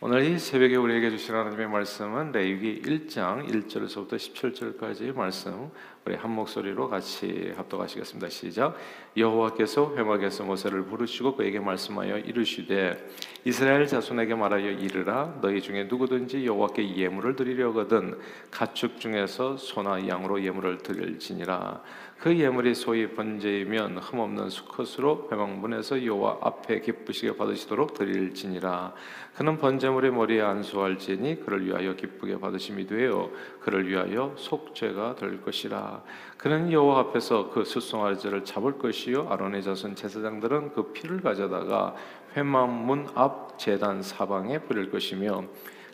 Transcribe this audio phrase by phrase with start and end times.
[0.00, 5.70] 오늘 이 새벽에 우리에게 주신 하나님의 말씀은 레위기 1장 1절에서부터 17절까지의 말씀
[6.04, 8.28] 우리 한 목소리로 같이 합독하시겠습니다.
[8.28, 8.76] 시작.
[9.16, 13.08] 여호와께서 회막에서 모세를 부르시고 그에게 말씀하여 이르시되
[13.44, 18.18] 이스라엘 자손에게 말하여 이르라 너희 중에 누구든지 여호와께 예물을 드리려거든
[18.50, 21.82] 가축 중에서 소나 양으로 예물을 드릴지니라
[22.18, 28.94] 그 예물이 소위 번제이면 흠없는 수컷으로 회막문에서 여호와 앞에 기쁘시게 받으시도록 드릴지니라.
[29.34, 36.02] 그는 번제물의 머리에 안수할지니 그를 위하여 기쁘게 받으심이 되어 그를 위하여 속죄가 될 것이라.
[36.38, 41.94] 그는 여호와 앞에서 그 숫송아지를 잡을 것이요 아론의 자손 제사장들은 그 피를 가져다가
[42.36, 45.44] 회막문 앞 제단 사방에 뿌릴 것이며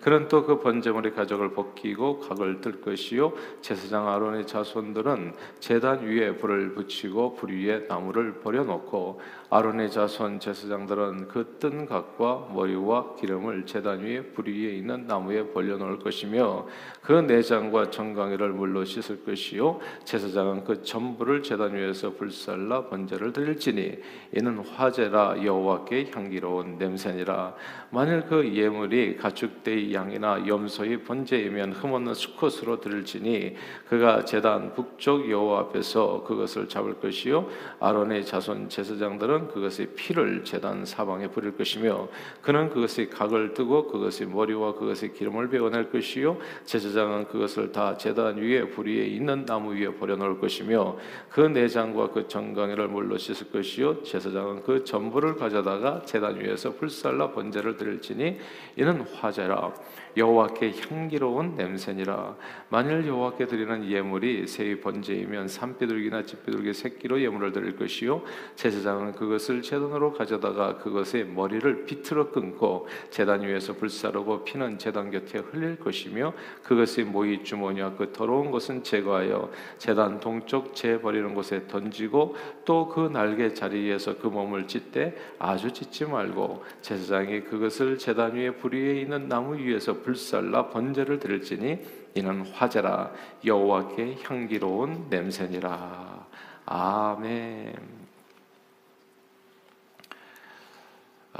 [0.00, 3.32] 그는 또그 번제물의 가족을 벗기고 각을 뜰 것이요.
[3.60, 11.50] 제사장 아론의 자손들은 제단 위에 불을 붙이고 불 위에 나무를 버려놓고 아론의 자손 제사장들은 그
[11.60, 16.66] 뜬 각과 머리와 기름을 제단 위에 불 위에 있는 나무에 벌려 놓을 것이며
[17.02, 23.98] 그 내장과 정강이를 물로 씻을 것이요 제사장은 그 전부를 제단 위에서 불살라 번제를 드릴지니
[24.36, 27.54] 이는 화제라 여호와께 향기로운 냄새니라.
[27.90, 33.56] 만일 그 예물이 가축대의 양이나 염소의 번제이면 흠없는 수컷으로 드릴지니
[33.88, 37.48] 그가 제단 북쪽 여호와 앞에서 그것을 잡을 것이요
[37.80, 42.08] 아론의 자손 제사장들은 그것의 피를 제단 사방에 뿌릴 것이며
[42.42, 48.68] 그는 그것의 각을 뜨고 그것의 머리와 그것의 기름을 베어낼 것이요 제사장은 그것을 다 제단 위에
[48.68, 50.96] 불 위에 있는 나무 위에 버려놓을 것이며
[51.30, 57.76] 그 내장과 그 정강이를 물로 씻을 것이요 제사장은 그 전부를 가져다가 제단 위에서 불살라 번제를
[57.76, 58.38] 드릴지니
[58.76, 59.72] 이는 화제라.
[60.16, 62.36] 여호와께 향기로운 냄새니라.
[62.68, 68.22] 만일 여호와께 드리는 예물이 새의 번제이면 산비둘기나 집비둘기 새끼로 예물을 드릴 것이요
[68.56, 75.38] 제사장은 그 것을 제단으로 가져다가 그것의 머리를 비틀어 끊고 제단 위에서 불사르고 피는 제단 곁에
[75.38, 82.36] 흘릴 것이며 그것의 모이 주머니와 그 더러운 것은 제거하여 제단 동쪽 재 버리는 곳에 던지고
[82.66, 88.74] 또 그 날개 자리에서 그 몸을 찢되 아주 찢지 말고 제사장이 그것을 제단 위에 불
[88.74, 91.78] 위에 있는 나무 위에서 불살라 번제를 드릴지니
[92.14, 93.12] 이는 화제라
[93.44, 96.26] 여호와께 향기로운 냄새니라
[96.66, 97.99] 아멘.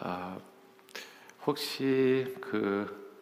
[0.03, 0.39] 아,
[1.47, 3.13] 혹시 그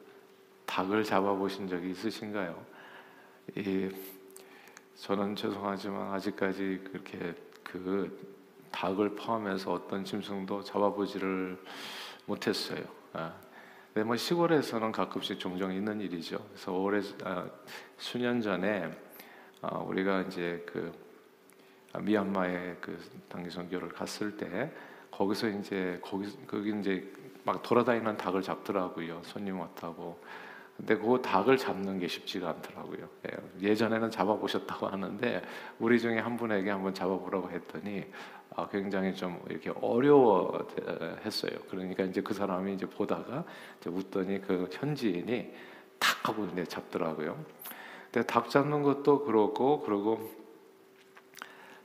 [0.65, 2.65] 닭을 잡아보신 적이 있으신가요?
[3.56, 3.91] 이,
[4.94, 7.34] 저는 죄송하지만 아직까지 그렇게
[7.65, 8.37] 그
[8.71, 11.59] 닭을 포함해서 어떤 짐승도 잡아보지를
[12.27, 12.84] 못했어요.
[13.12, 13.34] 아,
[13.93, 16.38] 근데 뭐 시골에서는 가끔씩 종종 있는 일이죠.
[16.50, 17.49] 그래서 올해 아,
[17.97, 18.88] 수년 전에
[19.62, 20.93] 아, 우리가 이제 그
[21.99, 22.97] 미얀마에 그
[23.28, 24.72] 단기 선교를 갔을 때
[25.11, 27.13] 거기서 이제 거기 거기 이제
[27.45, 29.21] 막 돌아다니는 닭을 잡더라고요.
[29.25, 30.19] 손님 왔다고.
[30.77, 33.09] 근데 그 닭을 잡는 게 쉽지가 않더라고요.
[33.27, 35.43] 예, 예전에는 잡아보셨다고 하는데
[35.81, 38.05] 우리 중에 한 분에게 한번 잡아보라고 했더니
[38.55, 41.53] 아, 굉장히 좀 이렇게 어려워했어요.
[41.69, 43.45] 그러니까 이제 그 사람이 이제 보다가
[43.81, 45.53] 이제 웃더니 그 현지인이
[45.99, 47.37] 탁 하고 이제 잡더라고요.
[48.13, 50.31] 근데 닭 잡는 것도 그렇고 그리고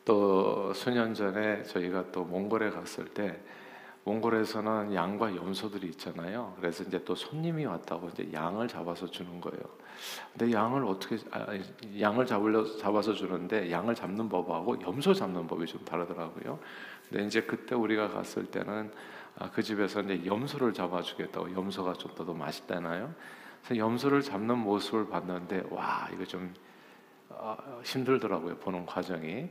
[0.06, 3.40] 또 수년 전에 저희가 또 몽골에 갔을 때
[4.06, 6.54] 몽골에서는 양과 염소들이 있잖아요.
[6.58, 9.62] 그래서 이제 또 손님이 왔다고 이제 양을 잡아서 주는 거예요.
[10.34, 11.48] 근데 양을 어떻게 아,
[12.00, 16.60] 양을 잡으려 잡아서 주는데 양을 잡는 법하고 염소 잡는 법이 좀 다르더라고요.
[17.10, 18.92] 근데 이제 그때 우리가 갔을 때는
[19.40, 23.14] 아, 그 집에서 이제 염소를 잡아주겠다고 염소가 좀 더 맛있다나요?
[23.64, 26.54] 그래서 염소를 잡는 모습을 봤는데 와 이거 좀
[27.30, 29.50] 아, 힘들더라고요 보는 과정이.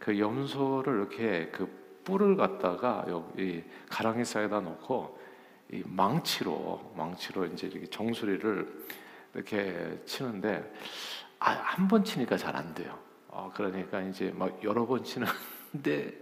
[0.00, 1.68] 그 염소를 이렇게 그
[2.04, 5.20] 뿔을 갖다가 여기 가랑이 사이에다 놓고
[5.72, 8.86] 이 망치로 망치로 이제 이렇게 정수리를
[9.34, 10.72] 이렇게 치는데
[11.38, 12.98] 아, 한 번 치니까 잘 안 돼요.
[13.28, 16.20] 어, 그러니까 이제 막 여러 번 치는데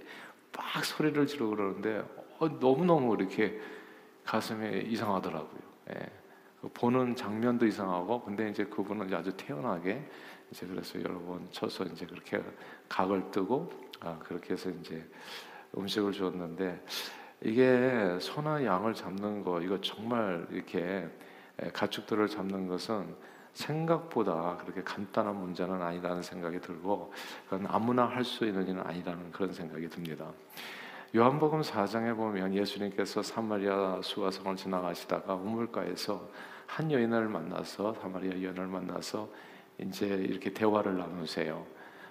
[0.55, 2.05] 막 소리를 지르고 그러는데
[2.39, 3.59] 어, 너무 너무 이렇게
[4.25, 5.61] 가슴이 이상하더라고요.
[5.91, 5.95] 예.
[6.61, 10.05] 그 보는 장면도 이상하고 근데 이제 그분은 아주 태연하게
[10.51, 12.43] 이제 그래서 여러 번 쳐서 이제 그렇게
[12.89, 15.05] 각을 뜨고 아, 그렇게 해서 이제
[15.77, 16.83] 음식을 주었는데
[17.43, 21.09] 이게 소나 양을 잡는 거 이거 정말 이렇게
[21.73, 23.15] 가축들을 잡는 것은
[23.53, 27.13] 생각보다 그렇게 간단한 문제는 아니라는 생각이 들고
[27.49, 30.31] 그건 아무나 할 수 있는 일은 아니라는 그런 생각이 듭니다.
[31.17, 36.29] 요한복음 4장에 보면 예수님께서 사마리아 수가성을 지나가시다가 우물가에서
[36.67, 39.29] 한 여인을 만나서 사마리아 여인을 만나서
[39.81, 41.65] 이제 이렇게 대화를 나누세요.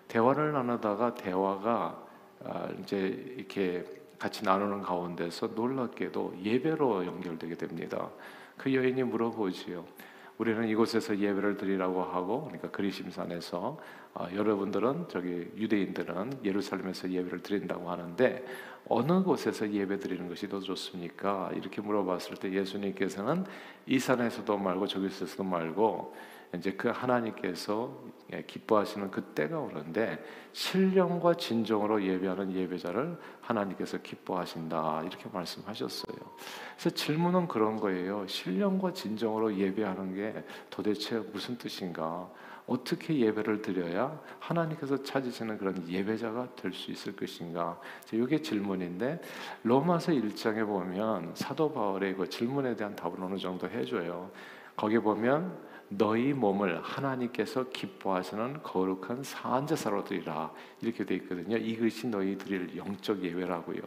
[0.08, 2.04] 대화를 나누다가 대화가
[2.44, 2.98] 아, 이제
[3.38, 3.84] 이렇게
[4.20, 8.10] 같이 나누는 가운데서 놀랍게도 예배로 연결되게 됩니다.
[8.58, 9.86] 그 여인이 물어보지요.
[10.38, 13.80] 우리는 이곳에서 예배를 드리라고 하고 그러니까 그리심산에서
[14.14, 18.46] 어, 여러분들은 저기 유대인들은 예루살렘에서 예배를 드린다고 하는데
[18.88, 21.52] 어느 곳에서 예배 드리는 것이 더 좋습니까?
[21.56, 23.46] 이렇게 물어봤을 때 예수님께서는
[23.88, 26.16] 이 산에서도 말고 저기서도 말고
[26.56, 35.30] 이제 그 하나님께서 예, 기뻐하시는 그 때가 오는데 신령과 진정으로 예배하는 예배자를 하나님께서 기뻐하신다 이렇게
[35.32, 36.18] 말씀하셨어요.
[36.78, 38.28] 그래서 질문은 그런 거예요.
[38.28, 42.30] 신령과 진정으로 예배하는 게 도대체 무슨 뜻인가?
[42.68, 47.80] 어떻게 예배를 드려야 하나님께서 찾으시는 그런 예배자가 될 수 있을 것인가?
[48.12, 49.22] 이게 질문인데
[49.64, 54.30] 로마서 1장에 보면 사도 바울의 그 질문에 대한 답을 어느 정도 해줘요.
[54.76, 55.58] 거기 보면
[55.90, 60.52] 너희 몸을 하나님께서 기뻐하시는 거룩한 사한제사로 드리라
[60.82, 61.58] 이렇게 돼 있거든요.
[61.58, 63.82] 이것이 너희 드릴 영적 예배라고요.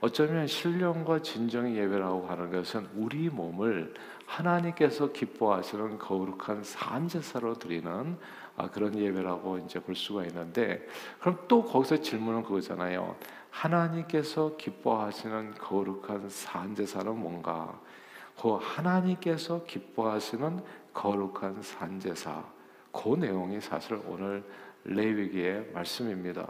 [0.00, 3.94] 어쩌면 신령과 진정의 예배라고 하는 것은 우리 몸을
[4.26, 8.18] 하나님께서 기뻐하시는 거룩한 산제사로 드리는
[8.56, 10.86] 아, 그런 예배라고 이제 볼 수가 있는데
[11.20, 13.16] 그럼 또 거기서 질문은 그거잖아요.
[13.50, 17.80] 하나님께서 기뻐하시는 거룩한 산제사는 뭔가?
[18.40, 20.60] 그 하나님께서 기뻐하시는
[20.94, 22.44] 거룩한 산제사
[22.92, 24.44] 그 내용이 사실 오늘
[24.84, 26.48] 레위기의 말씀입니다.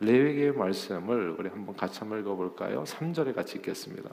[0.00, 2.84] 레위기의 말씀을 우리 한번 같이 한번 읽어볼까요?
[2.84, 4.10] 3절에 같이 읽겠습니다.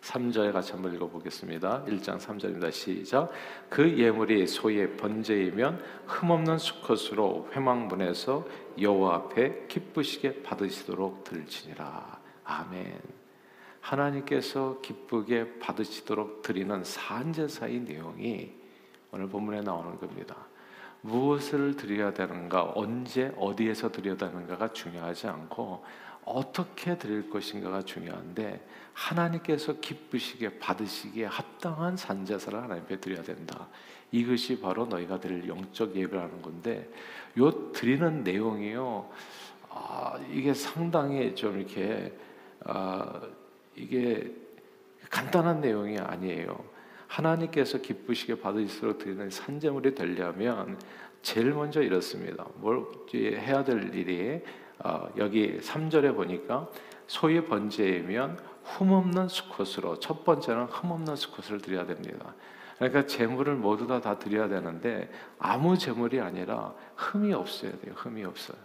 [0.00, 1.84] 3절에 같이 한번 읽어보겠습니다.
[1.86, 2.70] 1장 3절입니다.
[2.72, 3.30] 시작.
[3.70, 8.46] 그 예물이 소의 번제이면 흠없는 수컷으로 회망문에서
[8.78, 12.18] 여호와 앞에 기쁘시게 받으시도록 들지니라.
[12.44, 12.93] 아멘.
[13.84, 18.50] 하나님께서 기쁘게 받으시도록 드리는 산제사의 내용이
[19.10, 20.36] 오늘 본문에 나오는 겁니다.
[21.02, 25.84] 무엇을 드려야 되는가, 언제 어디에서 드려야 되는가가 중요하지 않고
[26.24, 33.68] 어떻게 드릴 것인가가 중요한데 하나님께서 기쁘시게 받으시기에 합당한 산제사를 하나님 앞 드려야 된다.
[34.10, 36.90] 이것이 바로 너희가 드릴 영적 예배라는 건데
[37.36, 39.10] 요 드리는 내용이요.
[39.68, 42.16] 아, 이게 상당히 좀 이렇게
[42.64, 43.20] 아,
[43.76, 44.32] 이게
[45.10, 46.64] 간단한 내용이 아니에요.
[47.06, 50.78] 하나님께서 기쁘시게 받으시도록 드리는 산재물이 되려면
[51.22, 52.46] 제일 먼저 이렇습니다.
[52.56, 52.84] 뭘
[53.14, 54.42] 해야 될 일이
[54.78, 56.68] 어, 여기 3절에 보니까
[57.06, 62.34] 소의 번제이면 흠없는 수컷으로 첫 번째는 흠없는 수컷을 드려야 됩니다.
[62.78, 67.94] 그러니까 재물을 모두 다 다 드려야 되는데 아무 재물이 아니라 흠이 없어야 돼요.
[67.96, 68.58] 흠이 없어요.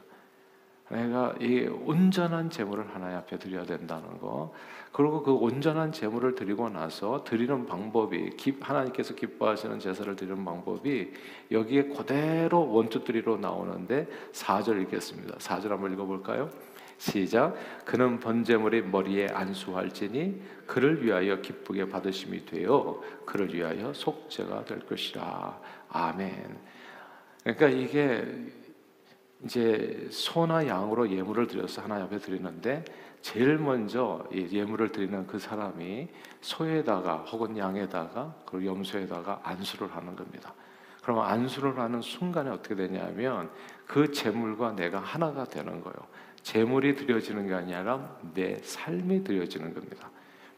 [0.89, 4.53] 내가 이 온전한 제물을 하나님 앞에 드려야 된다는 거.
[4.91, 11.11] 그리고 그 온전한 제물을 드리고 나서 드리는 방법이 하나님께서 기뻐하시는 제사를 드리는 방법이
[11.51, 15.37] 여기에 그대로 원투쓰리로 나오는데 4절 읽겠습니다.
[15.37, 16.49] 4절 한번 읽어볼까요?
[16.97, 17.55] 시작.
[17.85, 25.61] 그는 번제물의 머리에 안수할지니 그를 위하여 기쁘게 받으심이 되어 그를 위하여 속죄가 될 것이라.
[25.89, 26.57] 아멘.
[27.43, 28.25] 그러니까 이게
[29.43, 32.83] 이제 소나 양으로 예물을 드려서 하나님 앞에 드리는데
[33.21, 36.07] 제일 먼저 예물을 드리는 그 사람이
[36.41, 40.53] 소에다가 혹은 양에다가 그리고 염소에다가 안수를 하는 겁니다.
[41.01, 43.49] 그러면 안수를 하는 순간에 어떻게 되냐면
[43.85, 45.95] 그 재물과 내가 하나가 되는 거예요.
[46.43, 50.09] 재물이 드려지는 게 아니라 내 삶이 드려지는 겁니다.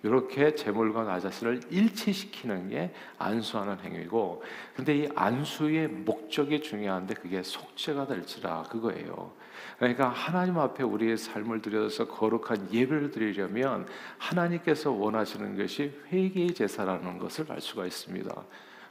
[0.04, 4.44] 이렇게 재물과 나 자신을 일치시키는 게 안수하는 행위고,
[4.76, 9.32] 근데 이 안수의 목적이 중요한데 그게 속죄가 될지라 그거예요.
[9.78, 17.52] 그러니까 하나님 앞에 우리의 삶을 드려서 거룩한 예배를 드리려면 하나님께서 원하시는 것이 회개의 제사라는 것을
[17.52, 18.44] 알 수가 있습니다.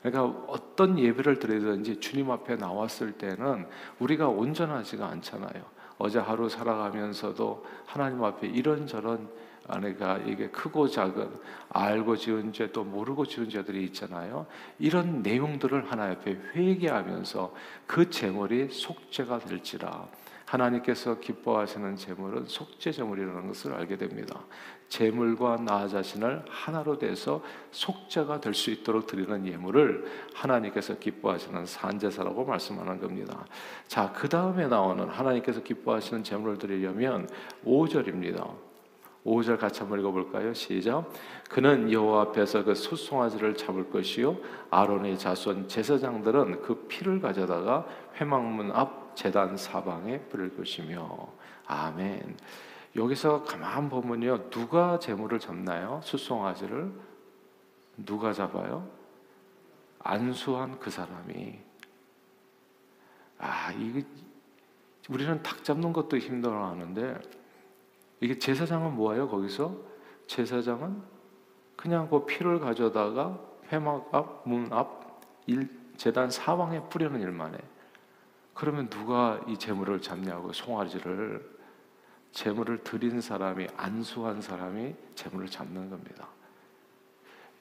[0.03, 3.67] 그러니까 어떤 예배를 드리든지 주님 앞에 나왔을 때는
[3.99, 5.63] 우리가 온전하지가 않잖아요.
[5.99, 9.50] 어제 하루 살아가면서도 하나님 앞에 이런저런 아
[9.81, 11.31] 내가 이게 크고 작은
[11.69, 14.47] 알고 지은 죄 또 모르고 지은 죄들이 있잖아요.
[14.79, 17.55] 이런 내용들을 하나 옆에 회개하면서
[17.87, 20.09] 그 제물이 속죄가 될지라
[20.47, 24.41] 하나님께서 기뻐하시는 제물은 속죄 제물이라는 것을 알게 됩니다.
[24.89, 27.41] 제물과 나 자신을 하나로 돼서
[27.71, 33.47] 속죄가 될 수 있도록 드리는 예물을 하나님께서 기뻐하시는 산제사라고 말씀하는 겁니다.
[33.87, 37.29] 자, 그 다음에 나오는 하나님께서 기뻐하시는 제물을 드리려면
[37.65, 38.70] 5절입니다.
[39.25, 40.55] 5절 같이 한번 읽어볼까요?
[40.55, 41.11] 시작.
[41.49, 44.39] 그는 여호와 앞에서 그 소송아지를 잡을 것이요
[44.71, 47.87] 아론의 자손 제사장들은 그 피를 가져다가
[48.21, 51.29] 회막문 앞 제단 사방에 뿌릴 것이며
[51.67, 52.37] 아멘.
[52.97, 56.01] 여기서 가만 보면요 누가 제물을 잡나요?
[56.03, 56.91] 수송아지를
[58.05, 58.89] 누가 잡아요?
[59.99, 61.59] 안수한 그 사람이
[63.39, 64.05] 아 이게
[65.09, 67.40] 우리는 닭 잡는 것도 힘들어하는데
[68.21, 69.29] 이게 제사장은 뭐예요?
[69.29, 69.77] 거기서
[70.27, 71.03] 제사장은
[71.77, 73.41] 그냥 그 피를 가져다가
[73.73, 77.59] 회막 앞, 문 앞, 일, 재단 사방에 뿌리는 일만 해.
[78.55, 81.59] 그러면 누가 이 재물을 잡냐고 송아지를
[82.33, 86.29] 재물을 드린 사람이 안수한 사람이 재물을 잡는 겁니다.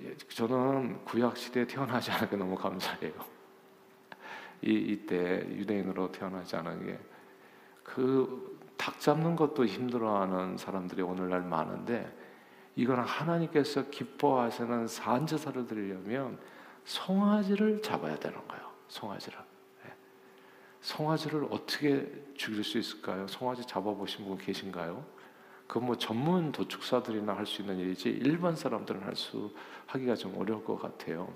[0.01, 3.13] 예, 저는 구약 시대에 태어나지 않은 게 너무 감사해요.
[4.61, 6.99] 이 이때 유대인으로 태어나지 않은 게
[7.95, 12.09] 그 닭 잡는 것도 힘들어하는 사람들이 오늘날 많은데
[12.77, 16.39] 이건 하나님께서 기뻐하시는 산제사를 드리려면
[16.85, 18.71] 송아지를 잡아야 되는 거예요.
[18.87, 19.37] 송아지를.
[19.83, 19.91] 네.
[20.79, 23.27] 송아지를 어떻게 죽일 수 있을까요?
[23.27, 25.03] 송아지 잡아보신 분 계신가요?
[25.67, 29.53] 그뭐 전문 도축사들이나 할 수 있는 일이지 일반 사람들은 할 수
[29.87, 31.31] 하기가 좀 어려울 것 같아요.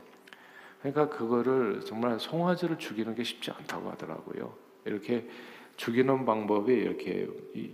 [0.80, 4.56] 그러니까 그거를 정말 송아지를 죽이는 게 쉽지 않다고 하더라고요.
[4.86, 5.28] 이렇게
[5.76, 7.28] 죽이는 방법이 이렇게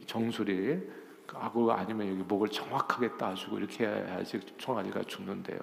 [0.05, 0.79] 정수리
[1.27, 5.59] 하고 아니면 여기 목을 정확하게 따주고 이렇게 해야지 송아지가 죽는데요.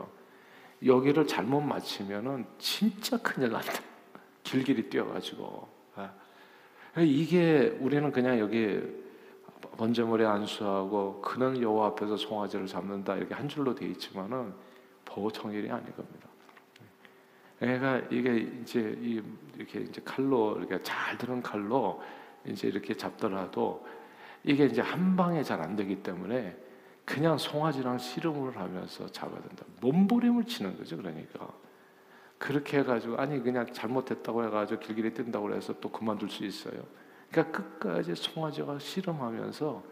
[0.84, 3.72] 여기를 잘못 맞히면은 진짜 큰일 난다.
[4.42, 5.68] 길길이 뛰어가지고.
[5.96, 6.12] 아.
[6.98, 8.80] 이게 우리는 그냥 여기
[9.76, 14.54] 번제물에 안수하고 그는 여호와 앞에서 송아지를 잡는다 이렇게 한 줄로 돼 있지만은
[15.04, 16.28] 보통 일이 아닌 겁니다.
[17.58, 18.80] 그러니까 이게 이제
[19.56, 22.02] 이렇게 이제 칼로 이렇게 잘 드는 칼로
[22.48, 23.86] 이제 이렇게 잡더라도
[24.44, 26.56] 이게 이제 한 방에 잘 안 되기 때문에
[27.04, 29.64] 그냥 송아지랑 씨름을 하면서 잡아야 된다.
[29.80, 31.48] 몸부림을 치는 거죠, 그러니까.
[32.38, 36.82] 그렇게 해가지고 아니 그냥 잘못했다고 해가지고 길길이 뜬다고 해서 또 그만둘 수 있어요.
[37.30, 39.82] 그러니까 끝까지 송아지가 씨름하면서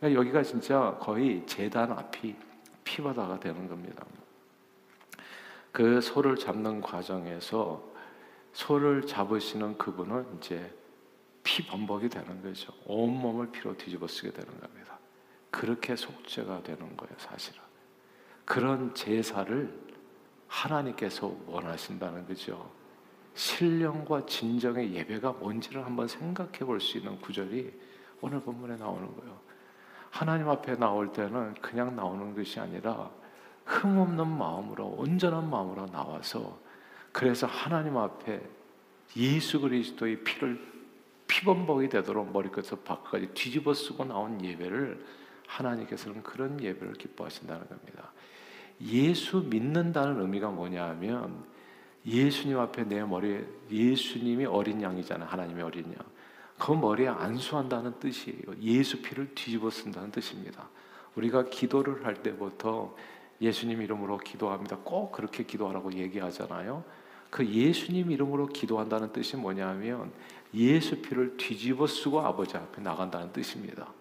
[0.00, 2.34] 그러니까 여기가 진짜 거의 재단 앞이
[2.84, 4.04] 피바다가 되는 겁니다.
[5.72, 7.82] 그 소를 잡는 과정에서
[8.52, 10.72] 소를 잡으시는 그분은 이제
[11.44, 12.72] 피범벅이 되는 거죠.
[12.86, 14.98] 온 몸을 피로 뒤집어 쓰게 되는 겁니다.
[15.50, 17.60] 그렇게 속죄가 되는 거예요, 사실은.
[18.44, 19.84] 그런 제사를
[20.48, 22.70] 하나님께서 원하신다는 거죠.
[23.34, 27.72] 신령과 진정의 예배가 뭔지를 한번 생각해 볼 수 있는 구절이
[28.20, 29.38] 오늘 본문에 나오는 거예요.
[30.10, 33.10] 하나님 앞에 나올 때는 그냥 나오는 것이 아니라
[33.64, 36.58] 흠없는 마음으로 온전한 마음으로 나와서
[37.12, 38.40] 그래서 하나님 앞에
[39.16, 40.73] 예수 그리스도의 피를
[41.44, 45.04] 피범벅이 되도록 머리끝에서 발끝까지 뒤집어 쓰고 나온 예배를
[45.46, 48.12] 하나님께서는 그런 예배를 기뻐하신다는 겁니다.
[48.80, 51.44] 예수 믿는다는 의미가 뭐냐 하면
[52.06, 55.28] 예수님 앞에 내 머리에 예수님이 어린 양이잖아요.
[55.28, 55.98] 하나님의 어린 양.
[56.58, 58.56] 그 머리에 안수한다는 뜻이에요.
[58.62, 60.68] 예수 피를 뒤집어 쓴다는 뜻입니다.
[61.14, 62.96] 우리가 기도를 할 때부터
[63.40, 64.78] 예수님 이름으로 기도합니다.
[64.82, 66.84] 꼭 그렇게 기도하라고 얘기하잖아요.
[67.30, 70.12] 그 예수님 이름으로 기도한다는 뜻이 뭐냐면
[70.54, 73.92] 예수 피를 뒤집어 쓰고 아버지 앞에 나간다는 뜻입니다.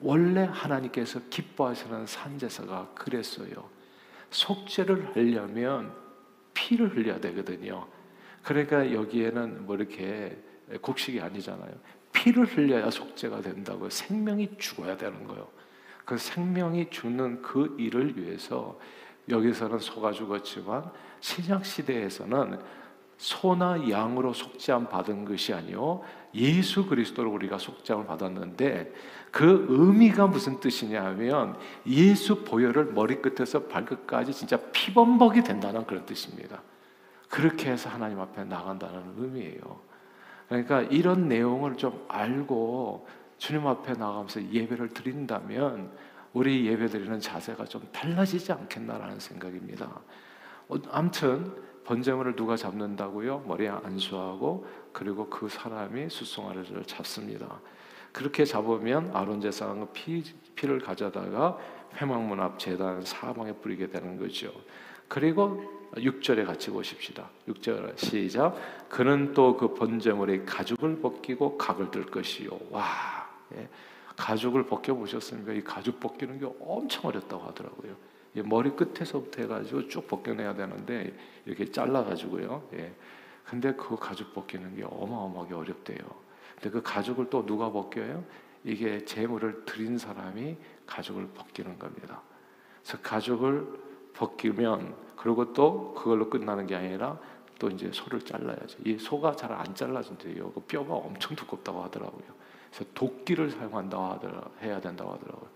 [0.00, 3.68] 원래 하나님께서 기뻐하시는 산제사가 그랬어요.
[4.30, 5.92] 속죄를 하려면
[6.54, 7.86] 피를 흘려야 되거든요.
[8.42, 10.42] 그러니까 여기에는 뭐 이렇게
[10.80, 11.72] 곡식이 아니잖아요.
[12.12, 15.48] 피를 흘려야 속죄가 된다고 생명이 죽어야 되는 거예요.
[16.04, 18.78] 그 생명이 죽는 그 일을 위해서
[19.28, 20.90] 여기서는 소가 죽었지만
[21.20, 22.58] 신약 시대에서는
[23.20, 26.00] 소나 양으로 속죄함 받은 것이 아니요
[26.34, 28.94] 예수 그리스도로 우리가 속죄함을 받았는데
[29.30, 31.54] 그 의미가 무슨 뜻이냐면
[31.86, 36.62] 예수 보혈을 머리끝에서 발끝까지 진짜 피범벅이 된다는 그런 뜻입니다.
[37.28, 39.60] 그렇게 해서 하나님 앞에 나간다는 의미예요.
[40.48, 45.90] 그러니까 이런 내용을 좀 알고 주님 앞에 나가면서 예배를 드린다면
[46.32, 50.00] 우리 예배 드리는 자세가 좀 달라지지 않겠나라는 생각입니다.
[50.68, 53.44] 어, 아무튼 번제물을 누가 잡는다고요?
[53.46, 57.60] 머리에 안수하고 그리고 그 사람이 숫송아리를 잡습니다.
[58.12, 60.22] 그렇게 잡으면 아론 제사장은 피,
[60.54, 61.58] 피를 가져다가
[62.00, 64.52] 회막문 앞 제단 사방에 뿌리게 되는 거죠.
[65.08, 67.28] 그리고 6절에 같이 보십시다.
[67.48, 68.56] 6절 시작.
[68.88, 72.50] 그는 또 그 번제물의 가죽을 벗기고 각을 들 것이요.
[72.70, 72.86] 와,
[73.56, 73.68] 예.
[74.16, 75.52] 가죽을 벗겨 보셨습니까?
[75.52, 77.96] 이 가죽 벗기는 게 엄청 어렵다고 하더라고요.
[78.34, 81.12] 머리 끝에서부터 해가지고 쭉 벗겨내야 되는데
[81.44, 82.68] 이렇게 잘라가지고요.
[82.74, 82.92] 예.
[83.44, 85.98] 근데 그 가죽 벗기는 게 어마어마하게 어렵대요.
[86.54, 88.24] 근데 그 가죽을 또 누가 벗겨요?
[88.62, 90.56] 이게 재물을 드린 사람이
[90.86, 92.22] 가죽을 벗기는 겁니다.
[92.82, 93.66] 그래서 가죽을
[94.12, 97.18] 벗기면 그리고 또 그걸로 끝나는 게 아니라
[97.58, 98.78] 또 이제 소를 잘라야죠.
[98.84, 100.52] 이 소가 잘 안 잘라진대요.
[100.52, 102.24] 그 뼈가 엄청 두껍다고 하더라고요.
[102.70, 105.48] 그래서 도끼를 사용한다고 하더라 해야 된다고 하더라고요.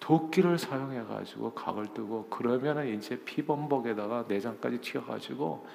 [0.00, 5.66] 도끼를 사용해 가지고 각을 뜨고 그러면은 이제 피범벅에다가 내장까지 튀어가지고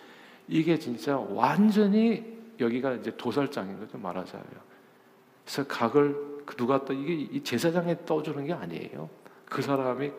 [0.48, 4.46] 이게 진짜 완전히 여기가 이제 도살장인 거죠 말하자면.
[5.44, 9.10] 그래서 각을 누가 떠 이게 제사장에 떠주는 게 아니에요.
[9.46, 10.12] 그 사람이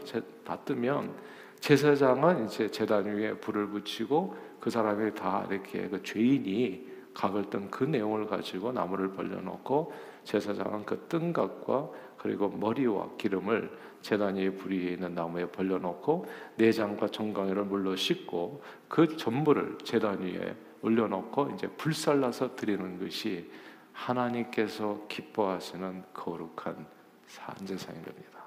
[0.44, 1.14] 다 뜨면
[1.60, 7.84] 제사장은 이제 제단 위에 불을 붙이고 그 사람이 다 이렇게 그 죄인이 각을 뜬 그
[7.84, 9.92] 내용을 가지고 나무를 벌려놓고
[10.24, 16.26] 제사장은 그 뜬 각과 그리고 머리와 기름을 제단 위에 불이 있는 나무에 벌려놓고
[16.56, 23.50] 내장과 정강이를 물로 씻고 그 전부를 제단 위에 올려놓고 이제 불살라서 드리는 것이
[23.92, 26.86] 하나님께서 기뻐하시는 거룩한
[27.26, 28.42] 산제사인 겁니다.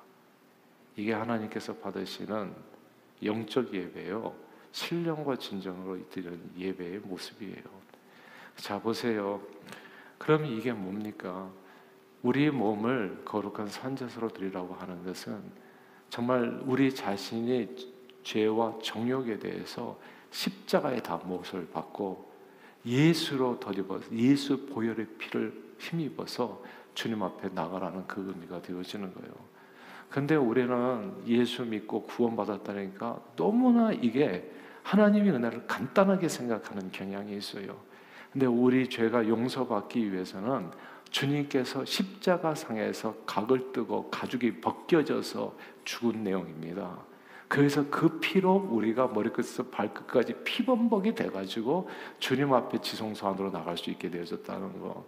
[0.95, 2.53] 이게 하나님께서 받으시는
[3.23, 4.33] 영적 예배요.
[4.71, 7.84] 신령과 진정으로 드리는 예배의 모습이에요.
[8.55, 9.41] 자 보세요.
[10.17, 11.49] 그럼 이게 뭡니까?
[12.23, 15.39] 우리 몸을 거룩한 산제사로 드리라고 하는 것은
[16.09, 17.75] 정말 우리 자신이
[18.23, 19.99] 죄와 정욕에 대해서
[20.31, 22.31] 십자가의 다 몫을 받고
[22.85, 29.33] 예수로 덧입어 예수 보혈의 피를 힘입어서 주님 앞에 나가라는 그 의미가 되어지는 거예요.
[30.09, 34.51] 근데 우리는 예수 믿고 구원받았다니까 너무나 이게
[34.83, 37.77] 하나님의 은혜를 간단하게 생각하는 경향이 있어요.
[38.35, 40.69] 근데 우리 죄가 용서받기 위해서는
[41.09, 46.97] 주님께서 십자가상에서 각을 뜨고 가죽이 벗겨져서 죽은 내용입니다.
[47.47, 51.87] 그래서 그 피로 우리가 머리끝에서 발끝까지 피범벅이 돼가지고
[52.19, 55.05] 주님 앞에 지성소 안으로 나갈 수 있게 되어졌다는 거.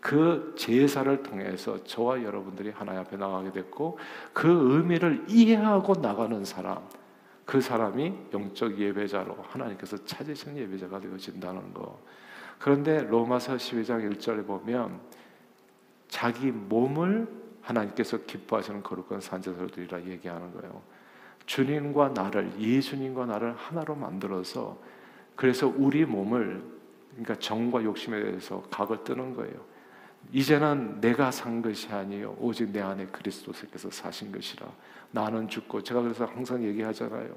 [0.00, 3.98] 그 제사를 통해서 저와 여러분들이 하나님 앞에 나가게 됐고
[4.32, 6.78] 그 의미를 이해하고 나가는 사람,
[7.44, 11.98] 그 사람이 영적 예배자로 하나님께서 찾으신 예배자가 되어진다는 거.
[12.58, 15.00] 그런데 로마서 12장 1절에 보면
[16.08, 17.28] 자기 몸을
[17.62, 19.20] 하나님께서 기뻐하시는 거룩한
[19.70, 20.82] 드리라 얘기하는 거예요.
[21.46, 24.78] 주님과 나를 예수님과 나를 하나로 만들어서
[25.36, 26.62] 그래서 우리 몸을
[27.10, 29.54] 그러니까 정과 욕심에 대해서 각을 뜨는 거예요.
[30.32, 34.66] 이제는 내가 산 것이 아니요 오직 내 안에 그리스도께서 사신 것이라
[35.10, 37.34] 나는 죽고 제가 그래서 항상 얘기하잖아요.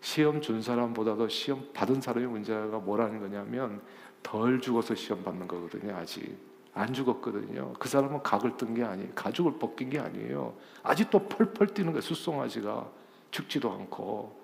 [0.00, 3.80] 시험 준 사람보다도 시험 받은 사람의 문제가 뭐라는 거냐면
[4.22, 5.96] 덜 죽어서 시험 받는 거거든요.
[5.96, 6.36] 아직
[6.74, 7.72] 안 죽었거든요.
[7.78, 9.10] 그 사람은 각을 뜬 게 아니에요.
[9.14, 10.54] 가죽을 벗긴 게 아니에요.
[10.82, 12.00] 아직도 펄펄 뛰는 거예요.
[12.00, 12.88] 숫송아지가.
[13.30, 14.38] 죽지도 않고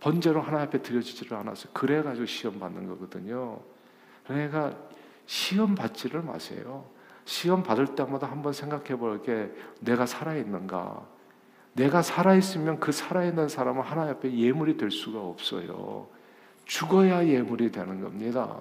[0.00, 1.72] 번제로 하나 앞에 드려지지를 않았어요.
[1.72, 3.60] 그래 가지고 시험 받는 거거든요.
[4.26, 4.74] 그러니까
[5.26, 6.84] 시험 받지를 마세요.
[7.24, 11.06] 시험 받을 때마다 한번 생각해 볼게 내가 살아 있는가?
[11.74, 16.08] 내가 살아 있으면 그 살아 있는 사람은 하나님 앞에 예물이 될 수가 없어요.
[16.64, 18.56] 죽어야 예물이 되는 겁니다.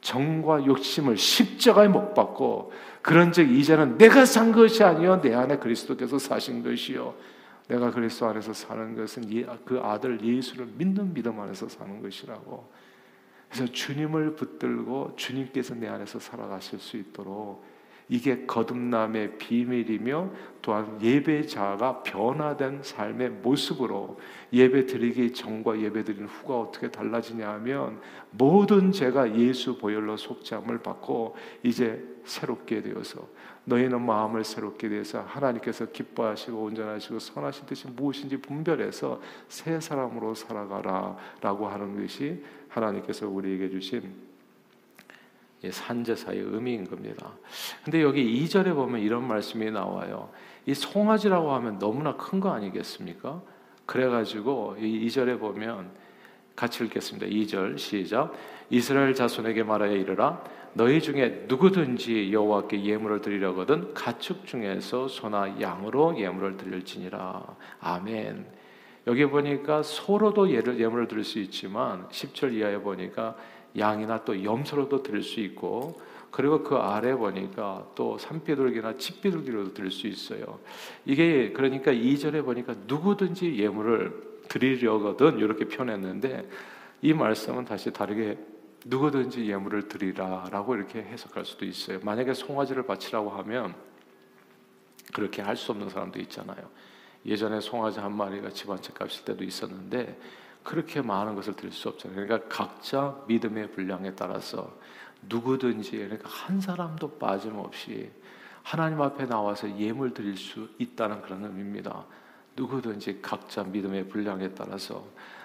[0.00, 6.62] 정과 욕심을 십자가에 못 박고 그런즉 이제는 내가 산 것이 아니요 내 안에 그리스도께서 사신
[6.62, 7.14] 것이요
[7.68, 12.68] 내가 그리스도 안에서 사는 것은 그 아들 예수를 믿는 믿음 안에서 사는 것이라고.
[13.48, 17.64] 그래서 주님을 붙들고 주님께서 내 안에서 살아가실 수 있도록
[18.08, 24.18] 이게 거듭남의 비밀이며 또한 예배자가 변화된 삶의 모습으로
[24.52, 31.36] 예배 드리기 전과 예배 드리는 후가 어떻게 달라지냐 하면 모든 죄가 예수 보혈로 속죄함을 받고
[31.62, 33.26] 이제 새롭게 되어서
[33.64, 41.68] 너희는 마음을 새롭게 되어서 하나님께서 기뻐하시고 온전하시고 선하신 뜻이 무엇인지 분별해서 새 사람으로 살아가라 라고
[41.68, 44.31] 하는 것이 하나님께서 우리에게 주신
[45.70, 47.32] 산제사의 의미인 겁니다.
[47.84, 50.30] 근데 여기 2절에 보면 이런 말씀이 나와요.
[50.66, 53.40] 이 송아지라고 하면 너무나 큰 거 아니겠습니까?
[53.86, 55.90] 그래가지고 이 2절에 보면
[56.56, 57.26] 같이 읽겠습니다.
[57.26, 58.32] 2절 시작.
[58.70, 60.42] 이스라엘 자손에게 말하여 이르라
[60.74, 67.56] 너희 중에 누구든지 여호와께 예물을 드리려거든 가축 중에서 소나 양으로 예물을 드릴지니라.
[67.80, 68.46] 아멘.
[69.06, 73.36] 여기 보니까 소로도 예물을 드릴 수 있지만 10절 이하에 보니까
[73.76, 80.06] 양이나 또 염소로도 드릴 수 있고 그리고 그 아래 보니까 또 산비둘기나 칡비둘기로도 드릴 수
[80.06, 80.58] 있어요.
[81.04, 86.48] 이게 그러니까 2절에 보니까 누구든지 예물을 드리려거든 이렇게 표현했는데
[87.02, 88.38] 이 말씀은 다시 다르게
[88.84, 92.00] 누구든지 예물을 드리라라고 이렇게 해석할 수도 있어요.
[92.02, 93.74] 만약에 송아지를 바치라고 하면
[95.12, 96.68] 그렇게 할 수 없는 사람도 있잖아요.
[97.26, 100.18] 예전에 송아지 한 마리가 집안채 값일 때도 있었는데
[100.62, 102.26] 그렇게 많은 것을 드릴 수 없잖아요.
[102.26, 104.76] 그러니까 각자 믿음의 분량에 따라서
[105.28, 108.10] 누구든지 그러니까 한 사람도 빠짐없이
[108.62, 112.04] 하나님 앞에 나와서 예물 드릴 수 있다는 그런 의미입니다.
[112.56, 115.04] 누구든지 각자 믿음의 분량에 따라서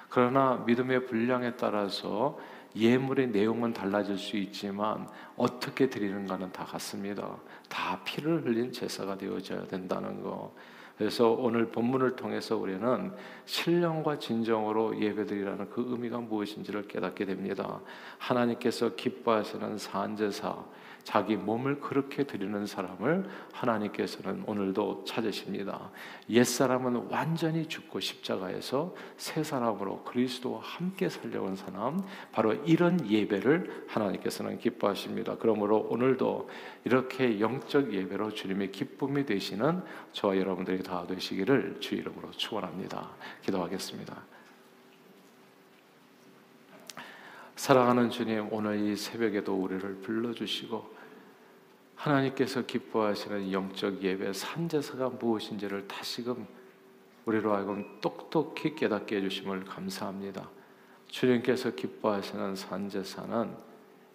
[0.10, 2.38] 그러나 믿음의 분량에 따라서
[2.76, 7.38] 예물의 내용은 달라질 수 있지만 어떻게 드리는가는 다 같습니다.
[7.70, 10.54] 다 피를 흘린 제사가 되어져야 된다는 거.
[10.98, 13.12] 그래서 오늘 본문을 통해서 우리는
[13.46, 17.80] 신령과 진정으로 예배드리라는 그 의미가 무엇인지를 깨닫게 됩니다.
[18.18, 20.58] 하나님께서 기뻐하시는 산제사,
[21.08, 25.90] 자기 몸을 그렇게 드리는 사람을 하나님께서는 오늘도 찾으십니다.
[26.32, 34.60] 옛 사람은 완전히 죽고 십자가에서 새 사람으로 그리스도와 함께 살려온 사람, 바로 이런 예배를 하나님께서는
[34.60, 35.38] 기뻐하십니다.
[35.40, 36.50] 그러므로 오늘도
[36.84, 43.12] 이렇게 영적 예배로 주님의 기쁨이 되시는 저와 여러분들이 다 되시기를 주 이름으로 축원합니다.
[43.44, 44.37] 기도하겠습니다.
[47.68, 50.90] 사랑하는 주님, 오늘 이 새벽에도 우리를 불러주시고
[51.96, 56.48] 하나님께서 기뻐하시는 영적 예배 산제사가 무엇인지를 다시금
[57.26, 60.50] 우리로 하여금 똑똑히 깨닫게 해주심을 감사합니다.
[61.10, 63.54] 주님께서 기뻐하시는 산제사는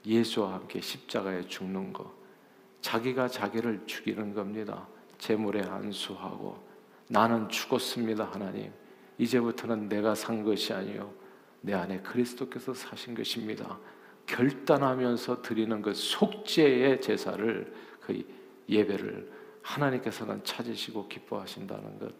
[0.06, 2.10] 예수와 함께 십자가에 죽는 것,
[2.80, 4.88] 자기가 자기를 죽이는 겁니다.
[5.18, 6.56] 재물에 안수하고
[7.10, 8.72] 나는 죽었습니다, 하나님.
[9.18, 11.20] 이제부터는 내가 산 것이 아니요
[11.62, 13.78] 내 안에 그리스도께서 사신 것입니다.
[14.26, 18.22] 결단하면서 드리는 그 속죄의 제사를 그
[18.68, 19.30] 예배를
[19.62, 22.12] 하나님께서는 찾으시고 기뻐하신다는 것.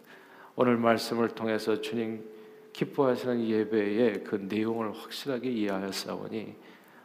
[0.55, 2.25] 오늘 말씀을 통해서 주님
[2.73, 6.55] 기뻐하시는 예배의 그 내용을 확실하게 이해하였사오니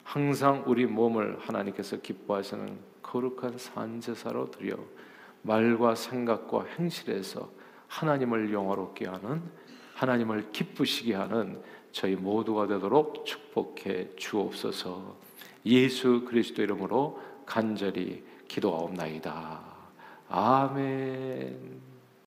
[0.04, 4.78] 항상 우리 몸을 하나님께서 기뻐하시는 거룩한 산제사로 드려
[5.41, 7.52] 말과 생각과 행실에서
[7.88, 9.41] 하나님을 영화롭게 하는
[9.95, 11.62] 하나님을 기쁘시게 하는
[11.97, 15.15] 저희 모두가 되도록 축복해 주옵소서.
[15.65, 19.63] 예수 그리스도 이름으로 간절히 기도하옵나이다.
[20.29, 21.81] 아멘.